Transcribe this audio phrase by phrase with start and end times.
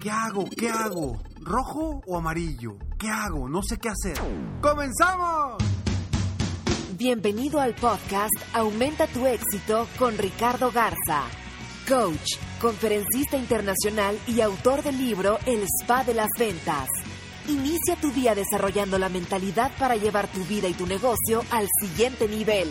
[0.00, 0.44] ¿Qué hago?
[0.56, 1.20] ¿Qué hago?
[1.40, 2.76] ¿Rojo o amarillo?
[2.98, 3.48] ¿Qué hago?
[3.48, 4.16] No sé qué hacer.
[4.60, 5.56] ¡Comenzamos!
[6.96, 11.24] Bienvenido al podcast Aumenta tu éxito con Ricardo Garza,
[11.88, 16.88] coach, conferencista internacional y autor del libro El Spa de las Ventas.
[17.48, 22.28] Inicia tu día desarrollando la mentalidad para llevar tu vida y tu negocio al siguiente
[22.28, 22.68] nivel.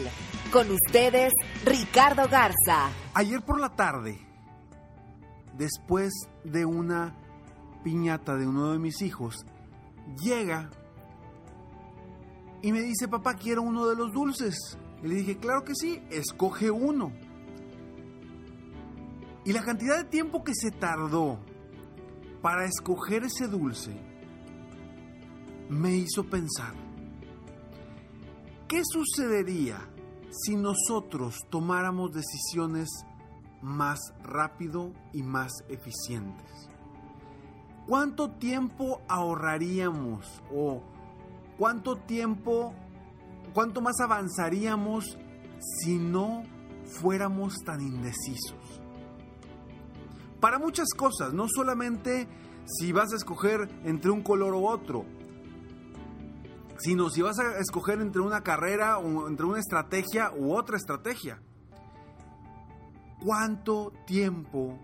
[0.52, 1.34] Con ustedes,
[1.66, 2.90] Ricardo Garza.
[3.14, 4.20] Ayer por la tarde,
[5.58, 7.16] después de una
[7.84, 9.46] piñata de uno de mis hijos,
[10.22, 10.70] llega
[12.62, 14.78] y me dice, papá, quiero uno de los dulces.
[15.04, 17.12] Y le dije, claro que sí, escoge uno.
[19.44, 21.40] Y la cantidad de tiempo que se tardó
[22.42, 23.96] para escoger ese dulce
[25.70, 26.74] me hizo pensar,
[28.68, 29.78] ¿qué sucedería
[30.32, 32.90] si nosotros tomáramos decisiones
[33.66, 36.70] más rápido y más eficientes?
[37.88, 40.84] ¿Cuánto tiempo ahorraríamos o
[41.58, 42.74] cuánto tiempo,
[43.54, 45.18] cuánto más avanzaríamos
[45.60, 46.44] si no
[46.86, 48.82] fuéramos tan indecisos?
[50.40, 52.28] Para muchas cosas, no solamente
[52.66, 55.06] si vas a escoger entre un color u otro,
[56.78, 61.42] sino si vas a escoger entre una carrera o entre una estrategia u otra estrategia.
[63.26, 64.78] ¿Cuánto tiempo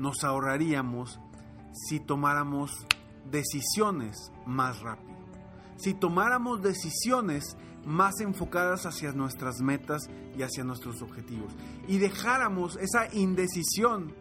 [0.00, 1.20] nos ahorraríamos
[1.72, 2.88] si tomáramos
[3.30, 5.14] decisiones más rápido?
[5.76, 11.52] Si tomáramos decisiones más enfocadas hacia nuestras metas y hacia nuestros objetivos.
[11.86, 14.12] Y dejáramos esa indecisión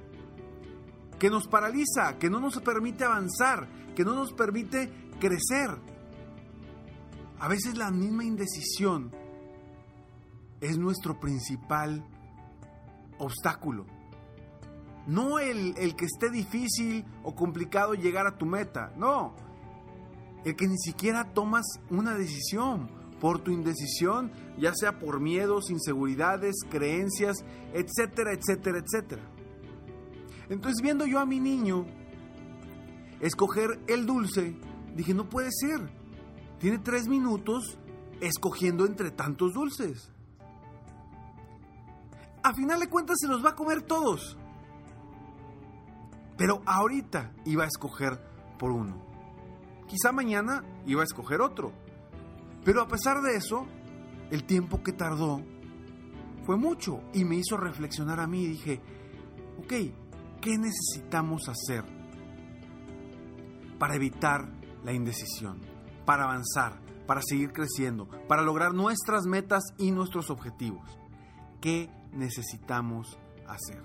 [1.17, 5.79] que nos paraliza, que no nos permite avanzar, que no nos permite crecer.
[7.39, 9.11] A veces la misma indecisión
[10.61, 12.07] es nuestro principal
[13.17, 13.85] obstáculo.
[15.05, 19.35] No el, el, que esté difícil o complicado llegar a tu meta, no.
[20.45, 26.55] El que ni siquiera tomas una decisión por tu indecisión, ya sea por miedos, inseguridades,
[26.69, 27.43] creencias,
[27.73, 29.21] etcétera, etcétera, etcétera.
[30.49, 31.85] Entonces viendo yo a mi niño
[33.19, 34.55] escoger el dulce,
[34.95, 35.79] dije, no puede ser.
[36.59, 37.77] Tiene tres minutos
[38.21, 40.12] escogiendo entre tantos dulces
[42.43, 44.37] a final de cuentas se los va a comer todos.
[46.37, 48.19] Pero ahorita iba a escoger
[48.59, 49.01] por uno.
[49.87, 51.71] Quizá mañana iba a escoger otro.
[52.65, 53.65] Pero a pesar de eso,
[54.29, 55.41] el tiempo que tardó
[56.45, 58.81] fue mucho y me hizo reflexionar a mí y dije,
[59.59, 59.73] ok,
[60.41, 61.83] ¿qué necesitamos hacer
[63.79, 64.49] para evitar
[64.83, 65.61] la indecisión,
[66.05, 70.99] para avanzar, para seguir creciendo, para lograr nuestras metas y nuestros objetivos?
[71.61, 73.81] ¿Qué necesitamos hacer.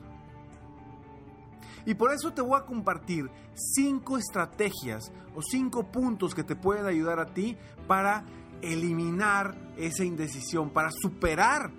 [1.87, 6.87] Y por eso te voy a compartir cinco estrategias o cinco puntos que te pueden
[6.87, 7.57] ayudar a ti
[7.87, 8.25] para
[8.61, 11.73] eliminar esa indecisión, para superar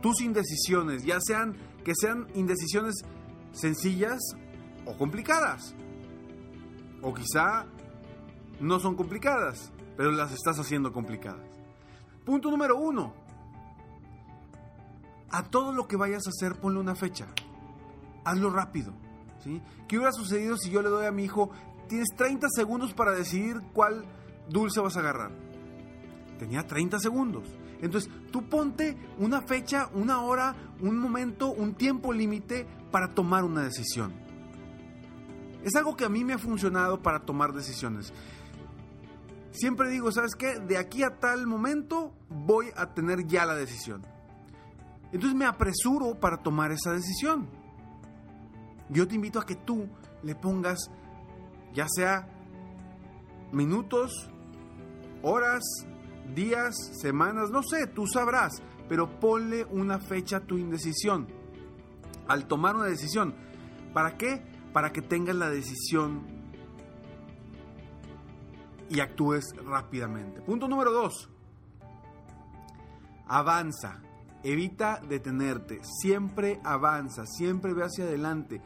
[0.00, 2.94] tus indecisiones, ya sean que sean indecisiones
[3.52, 4.20] sencillas
[4.84, 5.74] o complicadas.
[7.02, 7.66] O quizá
[8.60, 11.46] no son complicadas, pero las estás haciendo complicadas.
[12.24, 13.14] Punto número uno,
[15.34, 17.26] a todo lo que vayas a hacer ponle una fecha.
[18.24, 18.92] Hazlo rápido.
[19.42, 19.60] ¿sí?
[19.88, 21.50] ¿Qué hubiera sucedido si yo le doy a mi hijo,
[21.88, 24.04] tienes 30 segundos para decidir cuál
[24.48, 25.32] dulce vas a agarrar?
[26.38, 27.48] Tenía 30 segundos.
[27.82, 33.62] Entonces, tú ponte una fecha, una hora, un momento, un tiempo límite para tomar una
[33.64, 34.14] decisión.
[35.64, 38.12] Es algo que a mí me ha funcionado para tomar decisiones.
[39.50, 40.60] Siempre digo, ¿sabes qué?
[40.60, 44.13] De aquí a tal momento voy a tener ya la decisión.
[45.14, 47.48] Entonces me apresuro para tomar esa decisión.
[48.88, 49.88] Yo te invito a que tú
[50.24, 50.90] le pongas
[51.72, 52.26] ya sea
[53.52, 54.28] minutos,
[55.22, 55.62] horas,
[56.34, 61.28] días, semanas, no sé, tú sabrás, pero ponle una fecha a tu indecisión.
[62.26, 63.36] Al tomar una decisión,
[63.92, 64.42] ¿para qué?
[64.72, 66.26] Para que tengas la decisión
[68.90, 70.40] y actúes rápidamente.
[70.40, 71.30] Punto número dos.
[73.28, 74.00] Avanza.
[74.44, 75.80] Evita detenerte.
[75.82, 77.26] Siempre avanza.
[77.26, 78.60] Siempre ve hacia adelante.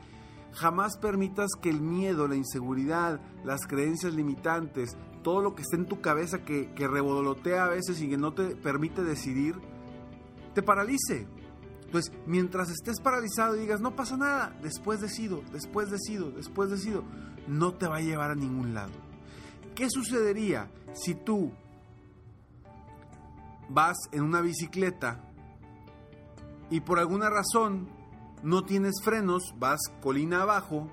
[0.53, 5.87] Jamás permitas que el miedo, la inseguridad, las creencias limitantes, todo lo que está en
[5.87, 9.55] tu cabeza que, que revolotea a veces y que no te permite decidir,
[10.55, 11.27] te paralice.
[11.85, 17.05] Entonces, mientras estés paralizado y digas, no pasa nada, después decido, después decido, después decido,
[17.47, 18.93] no te va a llevar a ningún lado.
[19.75, 21.53] ¿Qué sucedería si tú
[23.69, 25.28] vas en una bicicleta
[26.71, 27.89] y por alguna razón
[28.43, 30.89] no tienes frenos, vas colina abajo,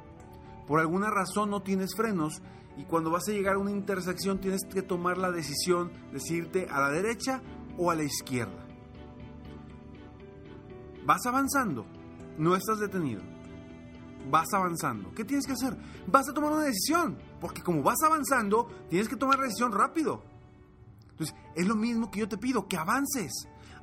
[0.68, 2.42] por alguna razón no tienes frenos
[2.78, 6.68] y cuando vas a llegar a una intersección tienes que tomar la decisión de irte
[6.70, 7.42] a la derecha
[7.78, 8.66] o a la izquierda?
[11.06, 11.86] Vas avanzando,
[12.38, 13.22] no estás detenido.
[14.30, 15.12] Vas avanzando.
[15.14, 15.78] ¿Qué tienes que hacer?
[16.08, 20.24] Vas a tomar una decisión, porque como vas avanzando, tienes que tomar la decisión rápido.
[21.12, 23.32] Entonces, es lo mismo que yo te pido, que avances.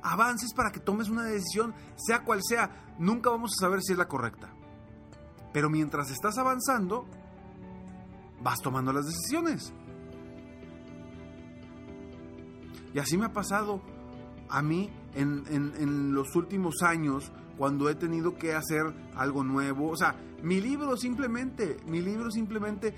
[0.03, 2.95] Avances para que tomes una decisión, sea cual sea.
[2.99, 4.53] Nunca vamos a saber si es la correcta.
[5.53, 7.05] Pero mientras estás avanzando,
[8.41, 9.73] vas tomando las decisiones.
[12.93, 13.81] Y así me ha pasado
[14.49, 18.83] a mí en, los últimos años cuando he tenido que hacer
[19.15, 19.89] algo nuevo.
[19.89, 22.93] O sea, mi libro simplemente, mi libro simplemente,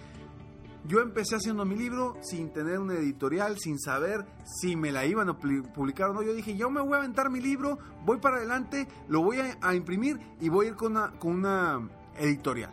[0.87, 5.29] yo empecé haciendo mi libro sin tener una editorial, sin saber si me la iban
[5.29, 6.21] a publicar o no.
[6.21, 9.75] Yo dije, yo me voy a aventar mi libro, voy para adelante, lo voy a,
[9.75, 12.71] imprimir y voy a ir con una, con una editorial.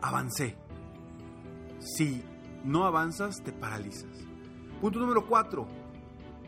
[0.00, 0.56] Avancé.
[1.80, 2.22] Si
[2.64, 4.10] no avanzas, te paralizas.
[4.80, 5.66] Punto número cuatro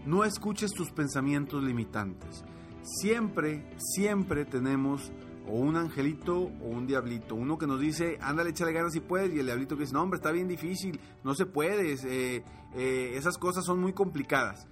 [0.07, 2.45] no escuches tus pensamientos limitantes.
[2.83, 5.13] Siempre, siempre tenemos
[5.49, 7.35] o un angelito o un diablito.
[7.35, 9.35] Uno que nos dice, ándale, échale ganas si puedes.
[9.35, 11.93] Y el diablito que dice, no, hombre, está bien difícil, no se puede.
[11.93, 12.45] Eh,
[12.75, 14.67] eh, esas cosas son muy complicadas.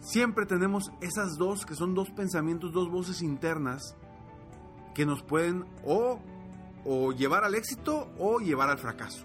[0.00, 3.96] Siempre tenemos esas dos, que son dos pensamientos, dos voces internas,
[4.94, 6.20] que nos pueden o,
[6.84, 9.24] o llevar al éxito o llevar al fracaso.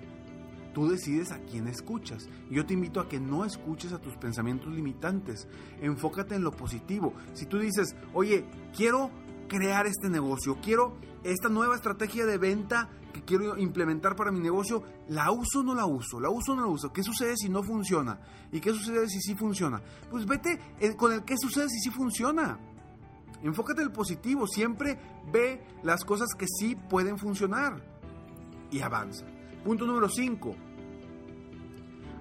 [0.73, 2.27] Tú decides a quién escuchas.
[2.49, 5.47] Yo te invito a que no escuches a tus pensamientos limitantes.
[5.81, 7.13] Enfócate en lo positivo.
[7.33, 8.43] Si tú dices, oye,
[8.75, 9.11] quiero
[9.53, 14.81] crear este negocio, quiero esta nueva estrategia de venta que quiero implementar para mi negocio,
[15.09, 16.19] ¿la uso o no la uso?
[16.19, 16.91] ¿La uso o no la uso?
[16.91, 18.19] ¿Qué sucede si no funciona?
[18.51, 19.79] ¿Y qué sucede si sí funciona?
[20.09, 20.59] Pues vete
[20.97, 22.57] con el qué sucede si sí funciona.
[23.43, 24.97] Enfócate en el positivo, siempre
[25.31, 27.79] ve las cosas que sí pueden funcionar
[28.71, 29.25] y avanza.
[29.63, 30.55] Punto número 5.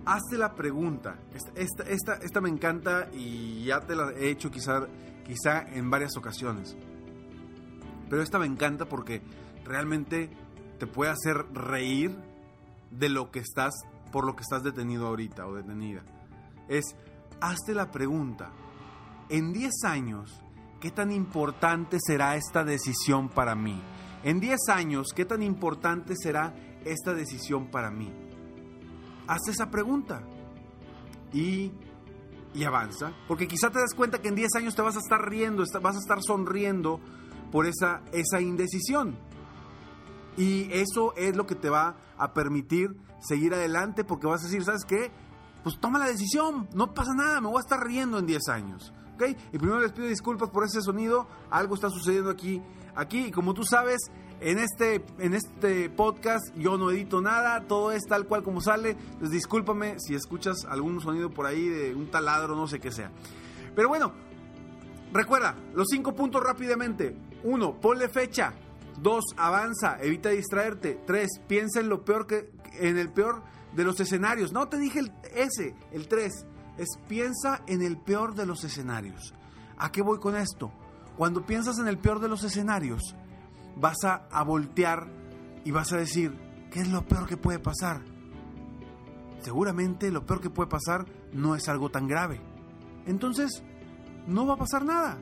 [0.04, 1.16] Hazte la pregunta.
[1.32, 4.86] Esta, esta, esta, me encanta y ya te la he hecho quizá,
[5.24, 6.76] quizá en varias ocasiones.
[8.12, 9.22] Pero esta me encanta porque
[9.64, 10.28] realmente
[10.78, 12.14] te puede hacer reír
[12.90, 13.72] de lo que estás,
[14.12, 16.02] por lo que estás detenido ahorita o detenida.
[16.68, 16.84] Es,
[17.40, 18.50] hazte la pregunta.
[19.30, 20.30] En 10 años,
[20.78, 23.80] ¿qué tan importante será esta decisión para mí?
[24.24, 26.54] En 10 años, ¿qué tan importante será
[26.84, 28.12] esta decisión para mí?
[29.26, 30.20] Haz esa pregunta
[31.32, 31.72] y,
[32.52, 35.26] y avanza, porque quizá te das cuenta que en 10 años te vas a estar
[35.26, 37.00] riendo, vas a estar sonriendo
[37.52, 39.16] por esa, esa indecisión.
[40.36, 44.64] Y eso es lo que te va a permitir seguir adelante porque vas a decir,
[44.64, 45.12] ¿sabes qué?
[45.62, 48.92] Pues toma la decisión, no pasa nada, me voy a estar riendo en 10 años.
[49.14, 49.24] ¿ok?
[49.52, 52.60] Y primero les pido disculpas por ese sonido, algo está sucediendo aquí,
[52.96, 57.92] aquí y como tú sabes, en este, en este podcast yo no edito nada, todo
[57.92, 58.90] es tal cual como sale.
[58.90, 63.12] Entonces discúlpame si escuchas algún sonido por ahí de un taladro, no sé qué sea.
[63.76, 64.12] Pero bueno,
[65.12, 67.16] recuerda, los cinco puntos rápidamente.
[67.44, 68.54] Uno, ponle fecha.
[69.00, 71.00] Dos, avanza, evita distraerte.
[71.06, 72.50] Tres, piensa en lo peor que,
[72.80, 73.42] en el peor
[73.74, 74.52] de los escenarios.
[74.52, 76.46] No te dije el ese, el tres.
[76.78, 79.34] Es piensa en el peor de los escenarios.
[79.76, 80.72] ¿A qué voy con esto?
[81.16, 83.14] Cuando piensas en el peor de los escenarios,
[83.76, 85.08] vas a, voltear
[85.64, 86.36] y vas a decir,
[86.70, 88.02] ¿qué es lo peor que puede pasar?
[89.40, 92.40] Seguramente lo peor que puede pasar no es algo tan grave.
[93.06, 93.62] Entonces,
[94.26, 95.18] no va a pasar nada.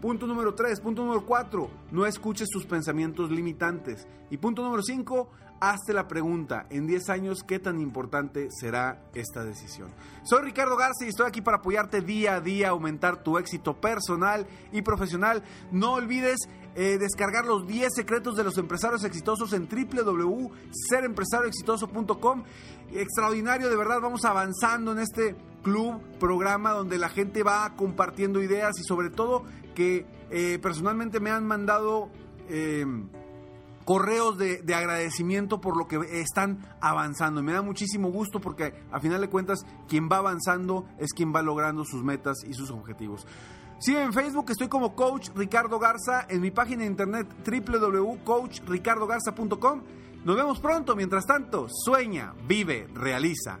[0.00, 4.06] Punto número 3, punto número 4, no escuches tus pensamientos limitantes.
[4.28, 5.30] Y punto número 5,
[5.60, 9.88] hazte la pregunta, en 10 años, ¿qué tan importante será esta decisión?
[10.24, 14.46] Soy Ricardo Garza y estoy aquí para apoyarte día a día, aumentar tu éxito personal
[14.72, 15.42] y profesional.
[15.72, 22.44] No olvides eh, descargar los 10 secretos de los empresarios exitosos en www.serempresarioexitoso.com.
[22.92, 25.34] Extraordinario, de verdad, vamos avanzando en este
[25.64, 29.42] club, programa donde la gente va compartiendo ideas y sobre todo
[29.74, 32.10] que eh, personalmente me han mandado...
[32.48, 32.86] Eh,
[33.84, 37.42] correos de, de, agradecimiento por lo que están avanzando.
[37.42, 41.42] Me da muchísimo gusto porque a final de cuentas quien va avanzando es quien va
[41.42, 43.26] logrando sus metas y sus objetivos.
[43.78, 49.82] Sí, en Facebook estoy como Coach Ricardo Garza, en mi página de internet www.coachricardogarza.com.
[50.24, 53.60] Nos vemos pronto, mientras tanto, sueña, vive, realiza.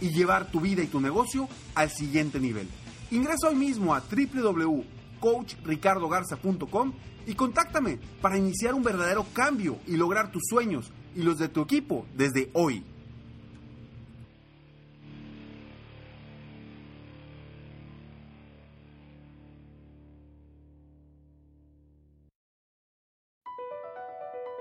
[0.00, 2.68] y llevar tu vida y tu negocio al siguiente nivel.
[3.10, 6.92] Ingresa hoy mismo a www.coachricardogarza.com
[7.26, 11.62] y contáctame para iniciar un verdadero cambio y lograr tus sueños y los de tu
[11.62, 12.84] equipo desde hoy.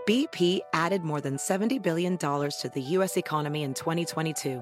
[0.06, 3.16] BP added more than $70 billion to the U.S.
[3.16, 4.62] economy in 2022.